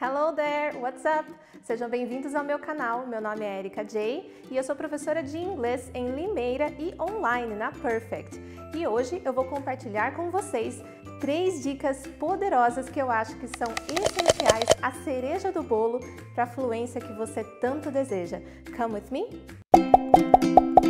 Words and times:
Hello 0.00 0.32
there, 0.32 0.78
what's 0.78 1.04
up? 1.04 1.28
Sejam 1.64 1.90
bem-vindos 1.90 2.32
ao 2.32 2.44
meu 2.44 2.60
canal. 2.60 3.04
Meu 3.04 3.20
nome 3.20 3.44
é 3.44 3.58
Erika 3.58 3.84
J 3.84 4.30
e 4.48 4.56
eu 4.56 4.62
sou 4.62 4.76
professora 4.76 5.24
de 5.24 5.36
inglês 5.36 5.90
em 5.92 6.12
Limeira 6.12 6.72
e 6.78 6.94
online 7.02 7.56
na 7.56 7.72
Perfect. 7.72 8.40
E 8.76 8.86
hoje 8.86 9.20
eu 9.24 9.32
vou 9.32 9.46
compartilhar 9.46 10.14
com 10.14 10.30
vocês 10.30 10.80
três 11.20 11.64
dicas 11.64 12.06
poderosas 12.06 12.88
que 12.88 13.02
eu 13.02 13.10
acho 13.10 13.34
que 13.40 13.48
são 13.58 13.74
essenciais, 13.88 14.68
a 14.80 14.92
cereja 15.02 15.50
do 15.50 15.64
bolo 15.64 15.98
para 16.32 16.44
a 16.44 16.46
fluência 16.46 17.00
que 17.00 17.12
você 17.14 17.42
tanto 17.60 17.90
deseja. 17.90 18.40
Come 18.76 18.94
with 18.94 19.10
me? 19.10 20.87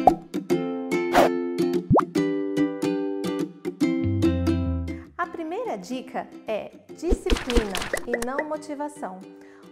Dica 5.79 6.27
é 6.47 6.73
disciplina 6.97 7.73
e 8.07 8.27
não 8.27 8.49
motivação. 8.49 9.21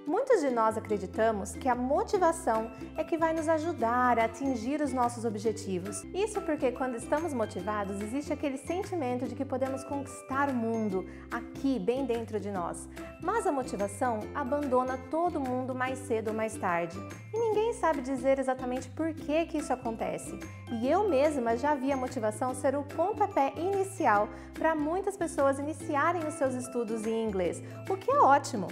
Muitos 0.07 0.41
de 0.41 0.51
nós 0.51 0.79
acreditamos 0.79 1.57
que 1.57 1.69
a 1.69 1.75
motivação 1.75 2.71
é 2.97 3.03
que 3.03 3.19
vai 3.19 3.33
nos 3.33 3.49
ajudar 3.49 4.21
a 4.21 4.27
atingir 4.27 4.81
os 4.81 4.93
nossos 4.93 5.25
objetivos. 5.25 6.05
Isso 6.15 6.41
porque 6.43 6.71
quando 6.71 6.95
estamos 6.95 7.35
motivados, 7.35 8.01
existe 8.01 8.33
aquele 8.33 8.57
sentimento 8.57 9.27
de 9.27 9.35
que 9.35 9.45
podemos 9.45 9.83
conquistar 9.83 10.49
o 10.49 10.55
mundo 10.55 11.05
aqui, 11.29 11.81
bem 11.81 12.05
dentro 12.07 12.39
de 12.39 12.53
nós. 12.53 12.89
Mas 13.21 13.49
a 13.49 13.53
motivação 13.53 14.21
abandona 14.33 14.97
todo 15.11 15.41
mundo 15.41 15.75
mais 15.75 15.99
cedo 15.99 16.29
ou 16.29 16.35
mais 16.35 16.57
tarde. 16.57 16.97
E 17.35 17.39
ninguém 17.39 17.73
sabe 17.73 18.01
dizer 18.01 18.39
exatamente 18.39 18.89
por 18.91 19.13
que, 19.13 19.47
que 19.47 19.59
isso 19.59 19.73
acontece. 19.73 20.39
E 20.71 20.89
eu 20.89 21.09
mesma 21.09 21.57
já 21.57 21.75
vi 21.75 21.91
a 21.91 21.97
motivação 21.97 22.55
ser 22.55 22.77
o 22.77 22.85
pontapé 22.85 23.53
inicial 23.57 24.29
para 24.55 24.73
muitas 24.73 25.17
pessoas 25.17 25.59
iniciarem 25.59 26.25
os 26.29 26.35
seus 26.35 26.55
estudos 26.55 27.05
em 27.05 27.27
inglês, 27.27 27.61
o 27.91 27.97
que 27.97 28.09
é 28.09 28.21
ótimo. 28.21 28.69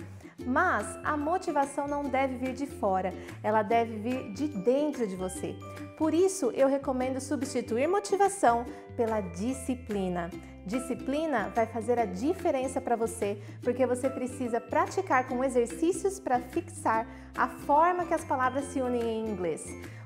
Mas 0.46 0.98
a 1.02 1.16
motivação 1.16 1.88
não 1.88 2.04
deve 2.04 2.36
vir 2.36 2.52
de 2.52 2.66
fora, 2.66 3.12
ela 3.42 3.62
deve 3.62 3.98
vir 3.98 4.32
de 4.32 4.48
dentro 4.48 5.06
de 5.06 5.16
você. 5.16 5.56
Por 5.96 6.12
isso, 6.12 6.50
eu 6.54 6.68
recomendo 6.68 7.20
substituir 7.20 7.86
motivação 7.86 8.66
pela 8.96 9.20
disciplina. 9.20 10.30
Disciplina 10.66 11.52
vai 11.54 11.66
fazer 11.66 11.98
a 11.98 12.06
diferença 12.06 12.80
para 12.80 12.96
você, 12.96 13.38
porque 13.62 13.86
você 13.86 14.08
precisa 14.08 14.60
praticar 14.60 15.28
com 15.28 15.44
exercícios 15.44 16.18
para 16.18 16.40
fixar 16.40 17.06
a 17.36 17.48
forma 17.48 18.06
que 18.06 18.14
as 18.14 18.24
palavras 18.24 18.64
se 18.66 18.80
unem 18.80 19.02
em 19.02 19.28
inglês. 19.28 19.62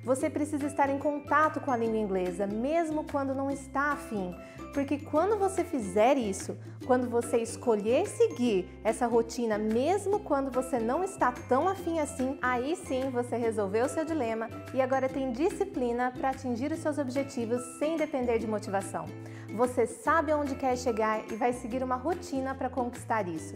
Você 0.09 0.31
precisa 0.31 0.67
estar 0.67 0.89
em 0.89 0.99
contato 0.99 1.61
com 1.61 1.71
a 1.71 1.77
língua 1.77 1.99
inglesa, 1.99 2.47
mesmo 2.47 3.05
quando 3.05 3.35
não 3.35 3.51
está 3.51 3.93
afim, 3.93 4.35
porque 4.73 4.97
quando 4.97 5.39
você 5.39 5.63
fizer 5.63 6.17
isso, 6.17 6.57
quando 6.87 7.11
você 7.11 7.37
escolher 7.43 8.09
seguir 8.09 8.67
essa 8.83 9.07
rotina, 9.07 9.59
mesmo 9.59 10.21
quando 10.21 10.51
você 10.51 10.79
não 10.79 11.05
está 11.05 11.31
tão 11.47 11.69
afim 11.69 11.99
assim, 11.99 12.39
aí 12.41 12.75
sim 12.75 13.11
você 13.11 13.37
resolveu 13.37 13.85
o 13.85 13.89
seu 13.91 14.03
dilema 14.03 14.49
e 14.73 14.81
agora 14.81 15.11
tem 15.11 15.31
disciplina 15.31 16.11
para 16.11 16.31
atingir 16.31 16.73
os 16.73 16.79
seus 16.79 16.97
objetivos 16.97 17.61
sem 17.79 17.99
depender 17.99 18.39
de 18.39 18.47
motivação. 18.47 19.05
Você 19.57 19.87
sabe 19.87 20.33
aonde 20.33 20.55
quer 20.55 20.79
chegar 20.79 21.23
e 21.31 21.37
vai 21.37 21.53
seguir 21.53 21.83
uma 21.85 21.97
rotina 21.97 22.55
para 22.55 22.71
conquistar 22.71 23.29
isso. 23.29 23.55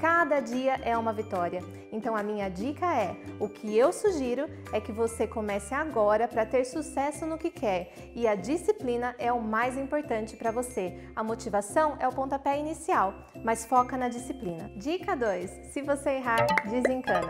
Cada 0.00 0.40
dia 0.40 0.80
é 0.82 0.96
uma 0.96 1.12
vitória. 1.12 1.62
Então 1.92 2.16
a 2.16 2.22
minha 2.22 2.48
dica 2.48 2.86
é: 2.96 3.14
o 3.38 3.48
que 3.48 3.76
eu 3.76 3.92
sugiro 3.92 4.48
é 4.72 4.80
que 4.80 4.90
você 4.90 5.26
comece 5.26 5.74
agora 5.74 6.26
para 6.26 6.46
ter 6.46 6.64
sucesso 6.64 7.26
no 7.26 7.36
que 7.36 7.50
quer. 7.50 7.92
E 8.14 8.26
a 8.26 8.34
disciplina 8.34 9.14
é 9.18 9.30
o 9.30 9.42
mais 9.42 9.76
importante 9.76 10.36
para 10.36 10.50
você. 10.50 10.98
A 11.14 11.22
motivação 11.22 11.96
é 12.00 12.08
o 12.08 12.12
pontapé 12.12 12.58
inicial, 12.58 13.12
mas 13.44 13.66
foca 13.66 13.96
na 13.98 14.08
disciplina. 14.08 14.70
Dica 14.74 15.14
2: 15.14 15.50
se 15.70 15.82
você 15.82 16.12
errar, 16.12 16.46
desencana. 16.64 17.28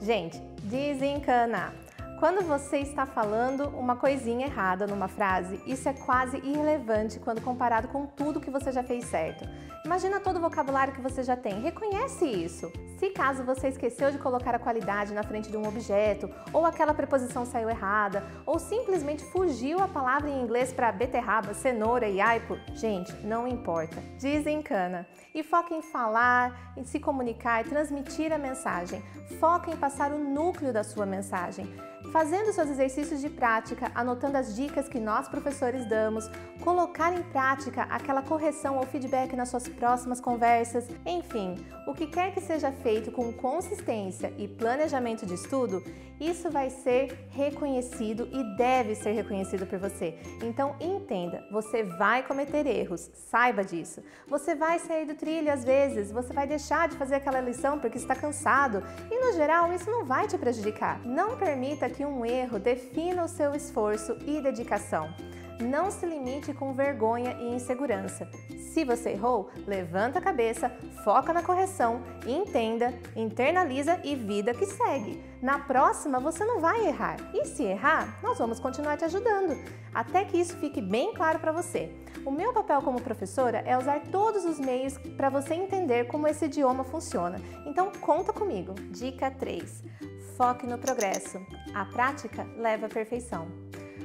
Gente, 0.00 0.40
desencana. 0.64 1.81
Quando 2.22 2.46
você 2.46 2.78
está 2.78 3.04
falando 3.04 3.66
uma 3.76 3.96
coisinha 3.96 4.46
errada 4.46 4.86
numa 4.86 5.08
frase, 5.08 5.60
isso 5.66 5.88
é 5.88 5.92
quase 5.92 6.36
irrelevante 6.36 7.18
quando 7.18 7.40
comparado 7.40 7.88
com 7.88 8.06
tudo 8.06 8.40
que 8.40 8.48
você 8.48 8.70
já 8.70 8.84
fez 8.84 9.06
certo. 9.06 9.44
Imagina 9.84 10.20
todo 10.20 10.36
o 10.36 10.40
vocabulário 10.40 10.94
que 10.94 11.00
você 11.00 11.24
já 11.24 11.36
tem, 11.36 11.60
reconhece 11.60 12.24
isso. 12.24 12.70
Se 12.96 13.10
caso 13.10 13.42
você 13.42 13.66
esqueceu 13.66 14.12
de 14.12 14.18
colocar 14.18 14.54
a 14.54 14.60
qualidade 14.60 15.12
na 15.12 15.24
frente 15.24 15.50
de 15.50 15.56
um 15.56 15.66
objeto, 15.66 16.30
ou 16.52 16.64
aquela 16.64 16.94
preposição 16.94 17.44
saiu 17.44 17.68
errada, 17.68 18.22
ou 18.46 18.56
simplesmente 18.56 19.24
fugiu 19.24 19.80
a 19.80 19.88
palavra 19.88 20.30
em 20.30 20.40
inglês 20.40 20.72
para 20.72 20.92
beterraba, 20.92 21.52
cenoura 21.54 22.06
e 22.06 22.20
aipo, 22.20 22.56
gente, 22.72 23.12
não 23.26 23.48
importa. 23.48 24.00
Desencana. 24.20 25.08
E 25.34 25.42
foca 25.42 25.74
em 25.74 25.82
falar, 25.82 26.72
em 26.76 26.84
se 26.84 27.00
comunicar 27.00 27.66
e 27.66 27.68
transmitir 27.68 28.32
a 28.32 28.38
mensagem. 28.38 29.02
Foca 29.40 29.72
em 29.72 29.76
passar 29.76 30.12
o 30.12 30.18
núcleo 30.20 30.72
da 30.72 30.84
sua 30.84 31.04
mensagem 31.04 31.66
fazendo 32.12 32.52
seus 32.52 32.68
exercícios 32.68 33.22
de 33.22 33.30
prática, 33.30 33.90
anotando 33.94 34.36
as 34.36 34.54
dicas 34.54 34.86
que 34.86 35.00
nós 35.00 35.28
professores 35.28 35.88
damos, 35.88 36.30
colocar 36.62 37.12
em 37.12 37.22
prática 37.22 37.82
aquela 37.84 38.22
correção 38.22 38.76
ou 38.76 38.86
feedback 38.86 39.34
nas 39.34 39.48
suas 39.48 39.66
próximas 39.66 40.20
conversas, 40.20 40.86
enfim, 41.06 41.56
o 41.86 41.94
que 41.94 42.06
quer 42.06 42.32
que 42.32 42.40
seja 42.40 42.70
feito 42.70 43.10
com 43.10 43.32
consistência 43.32 44.32
e 44.38 44.46
planejamento 44.46 45.24
de 45.24 45.34
estudo, 45.34 45.82
isso 46.20 46.50
vai 46.50 46.70
ser 46.70 47.26
reconhecido 47.30 48.28
e 48.30 48.56
deve 48.56 48.94
ser 48.94 49.10
reconhecido 49.10 49.66
por 49.66 49.78
você. 49.78 50.16
Então 50.42 50.76
entenda, 50.80 51.44
você 51.50 51.82
vai 51.82 52.22
cometer 52.22 52.64
erros, 52.66 53.10
saiba 53.30 53.64
disso. 53.64 54.00
Você 54.28 54.54
vai 54.54 54.78
sair 54.78 55.04
do 55.04 55.14
trilho 55.14 55.52
às 55.52 55.64
vezes, 55.64 56.12
você 56.12 56.32
vai 56.32 56.46
deixar 56.46 56.88
de 56.88 56.96
fazer 56.96 57.16
aquela 57.16 57.40
lição 57.40 57.80
porque 57.80 57.98
está 57.98 58.14
cansado 58.14 58.84
e 59.10 59.18
no 59.18 59.32
geral 59.32 59.72
isso 59.72 59.90
não 59.90 60.04
vai 60.04 60.28
te 60.28 60.38
prejudicar. 60.38 61.00
Não 61.04 61.36
permita 61.36 61.90
que 62.02 62.06
um 62.06 62.26
erro 62.26 62.58
defina 62.58 63.22
o 63.22 63.28
seu 63.28 63.54
esforço 63.54 64.16
e 64.26 64.40
dedicação. 64.40 65.14
Não 65.60 65.88
se 65.88 66.04
limite 66.04 66.52
com 66.52 66.72
vergonha 66.72 67.36
e 67.38 67.54
insegurança. 67.54 68.28
Se 68.58 68.84
você 68.84 69.10
errou, 69.10 69.50
levanta 69.68 70.18
a 70.18 70.22
cabeça, 70.22 70.68
foca 71.04 71.32
na 71.32 71.44
correção, 71.44 72.02
entenda, 72.26 72.92
internaliza 73.14 74.00
e 74.02 74.16
vida 74.16 74.52
que 74.52 74.66
segue. 74.66 75.22
Na 75.40 75.60
próxima 75.60 76.18
você 76.18 76.44
não 76.44 76.58
vai 76.58 76.88
errar. 76.88 77.18
E 77.32 77.44
se 77.44 77.62
errar, 77.62 78.18
nós 78.20 78.36
vamos 78.36 78.58
continuar 78.58 78.96
te 78.96 79.04
ajudando, 79.04 79.56
até 79.94 80.24
que 80.24 80.38
isso 80.38 80.56
fique 80.56 80.80
bem 80.80 81.14
claro 81.14 81.38
para 81.38 81.52
você. 81.52 81.94
O 82.26 82.32
meu 82.32 82.52
papel 82.52 82.82
como 82.82 83.00
professora 83.00 83.62
é 83.64 83.78
usar 83.78 84.00
todos 84.10 84.44
os 84.44 84.58
meios 84.58 84.98
para 85.16 85.30
você 85.30 85.54
entender 85.54 86.08
como 86.08 86.26
esse 86.26 86.46
idioma 86.46 86.82
funciona. 86.82 87.40
Então 87.64 87.92
conta 88.00 88.32
comigo. 88.32 88.74
Dica 88.90 89.30
3. 89.30 90.11
Foque 90.42 90.66
no 90.66 90.76
progresso. 90.76 91.40
A 91.72 91.84
prática 91.84 92.44
leva 92.56 92.86
à 92.86 92.88
perfeição. 92.88 93.46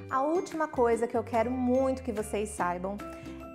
A 0.07 0.21
última 0.21 0.67
coisa 0.67 1.07
que 1.07 1.17
eu 1.17 1.23
quero 1.23 1.49
muito 1.49 2.03
que 2.03 2.11
vocês 2.11 2.49
saibam 2.49 2.95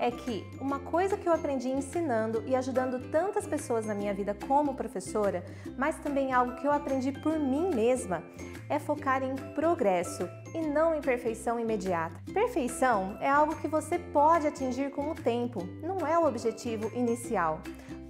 é 0.00 0.10
que 0.10 0.44
uma 0.60 0.81
coisa 0.81 1.16
que 1.16 1.28
eu 1.28 1.32
aprendi 1.32 1.69
ensinando 1.69 2.42
e 2.44 2.56
ajudando 2.56 2.98
tantas 3.09 3.47
pessoas 3.47 3.87
na 3.87 3.94
minha 3.94 4.12
vida 4.12 4.37
como 4.48 4.75
professora, 4.75 5.44
mas 5.78 5.97
também 6.00 6.32
algo 6.32 6.56
que 6.56 6.66
eu 6.66 6.72
aprendi 6.72 7.12
por 7.12 7.38
mim 7.38 7.71
mesma, 7.72 8.21
é 8.69 8.81
focar 8.81 9.22
em 9.22 9.37
progresso 9.54 10.28
e 10.53 10.60
não 10.60 10.92
em 10.92 11.00
perfeição 11.00 11.60
imediata. 11.60 12.16
Perfeição 12.34 13.16
é 13.21 13.31
algo 13.31 13.54
que 13.60 13.69
você 13.69 13.97
pode 13.97 14.48
atingir 14.48 14.91
com 14.91 15.12
o 15.12 15.15
tempo, 15.15 15.60
não 15.81 16.04
é 16.04 16.19
o 16.19 16.26
objetivo 16.26 16.91
inicial. 16.97 17.60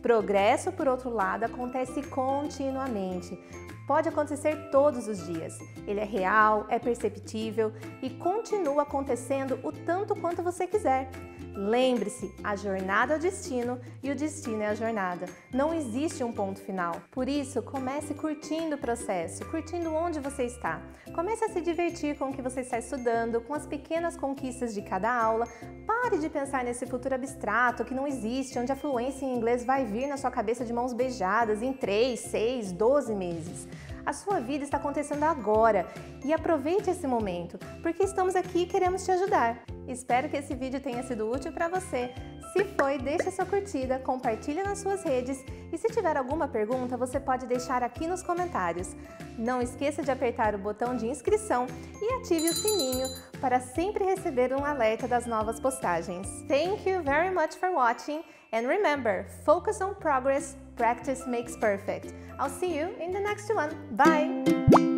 Progresso, 0.02 0.72
por 0.72 0.88
outro 0.88 1.10
lado, 1.10 1.44
acontece 1.44 2.02
continuamente 2.02 3.38
pode 3.86 4.08
acontecer 4.08 4.70
todos 4.70 5.06
os 5.06 5.26
dias. 5.26 5.58
Ele 5.86 6.00
é 6.00 6.04
real, 6.04 6.66
é 6.70 6.78
perceptível 6.78 7.72
e 8.00 8.08
continua 8.08 8.82
acontecendo 8.82 9.58
o 9.62 9.70
tanto 9.70 10.14
quanto 10.16 10.42
você 10.42 10.66
quiser. 10.66 11.10
Lembre-se, 11.54 12.34
a 12.42 12.56
jornada 12.56 13.14
é 13.14 13.16
o 13.18 13.20
destino 13.20 13.78
e 14.02 14.10
o 14.10 14.16
destino 14.16 14.62
é 14.62 14.68
a 14.68 14.74
jornada. 14.74 15.26
Não 15.52 15.74
existe 15.74 16.24
um 16.24 16.32
ponto 16.32 16.60
final. 16.60 16.96
Por 17.10 17.28
isso, 17.28 17.62
comece 17.62 18.14
curtindo 18.14 18.76
o 18.76 18.78
processo, 18.78 19.44
curtindo 19.50 19.92
onde 19.92 20.18
você 20.18 20.44
está. 20.44 20.80
Comece 21.14 21.44
a 21.44 21.50
se 21.50 21.60
divertir 21.60 22.16
com 22.16 22.30
o 22.30 22.32
que 22.32 22.40
você 22.40 22.60
está 22.60 22.78
estudando, 22.78 23.40
com 23.42 23.52
as 23.52 23.66
pequenas 23.66 24.16
conquistas 24.16 24.72
de 24.72 24.80
cada 24.80 25.12
aula. 25.14 25.46
Pare 25.86 26.18
de 26.18 26.30
pensar 26.30 26.64
nesse 26.64 26.86
futuro 26.86 27.14
abstrato 27.14 27.84
que 27.84 27.94
não 27.94 28.06
existe, 28.06 28.58
onde 28.58 28.72
a 28.72 28.76
fluência 28.76 29.26
em 29.26 29.36
inglês 29.36 29.62
vai 29.62 29.84
vir 29.84 30.06
na 30.06 30.16
sua 30.16 30.30
cabeça 30.30 30.64
de 30.64 30.72
mãos 30.72 30.94
beijadas 30.94 31.60
em 31.60 31.72
3, 31.72 32.18
6, 32.18 32.72
12 32.72 33.14
meses. 33.14 33.68
A 34.06 34.12
sua 34.12 34.40
vida 34.40 34.64
está 34.64 34.78
acontecendo 34.78 35.22
agora 35.24 35.86
e 36.24 36.32
aproveite 36.32 36.90
esse 36.90 37.06
momento, 37.06 37.58
porque 37.82 38.02
estamos 38.02 38.34
aqui 38.34 38.62
e 38.62 38.66
queremos 38.66 39.04
te 39.04 39.12
ajudar. 39.12 39.62
Espero 39.88 40.28
que 40.28 40.36
esse 40.36 40.54
vídeo 40.54 40.80
tenha 40.80 41.02
sido 41.02 41.30
útil 41.30 41.52
para 41.52 41.68
você. 41.68 42.12
Se 42.52 42.64
foi, 42.64 42.98
deixe 42.98 43.30
sua 43.30 43.46
curtida, 43.46 43.98
compartilhe 43.98 44.62
nas 44.62 44.78
suas 44.78 45.02
redes 45.02 45.42
e 45.72 45.78
se 45.78 45.88
tiver 45.88 46.16
alguma 46.16 46.46
pergunta, 46.46 46.96
você 46.96 47.18
pode 47.18 47.46
deixar 47.46 47.82
aqui 47.82 48.06
nos 48.06 48.22
comentários. 48.22 48.94
Não 49.38 49.62
esqueça 49.62 50.02
de 50.02 50.10
apertar 50.10 50.54
o 50.54 50.58
botão 50.58 50.94
de 50.94 51.06
inscrição 51.06 51.66
e 52.00 52.14
ative 52.14 52.50
o 52.50 52.54
sininho 52.54 53.08
para 53.40 53.58
sempre 53.58 54.04
receber 54.04 54.52
um 54.52 54.64
alerta 54.64 55.08
das 55.08 55.26
novas 55.26 55.58
postagens. 55.58 56.26
Thank 56.46 56.88
you 56.88 57.02
very 57.02 57.30
much 57.30 57.56
for 57.56 57.70
watching 57.70 58.22
and 58.52 58.68
remember, 58.68 59.26
focus 59.44 59.80
on 59.80 59.94
progress 59.94 60.56
practice 60.76 61.26
makes 61.26 61.56
perfect. 61.56 62.12
I'll 62.38 62.50
see 62.50 62.76
you 62.76 62.88
in 63.00 63.12
the 63.12 63.20
next 63.20 63.50
one. 63.54 63.70
Bye! 63.92 64.91